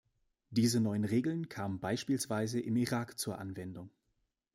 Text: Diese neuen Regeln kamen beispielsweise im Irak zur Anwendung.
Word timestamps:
Diese 0.49 0.79
neuen 0.81 1.03
Regeln 1.05 1.47
kamen 1.47 1.79
beispielsweise 1.79 2.59
im 2.59 2.75
Irak 2.75 3.19
zur 3.19 3.37
Anwendung. 3.37 3.91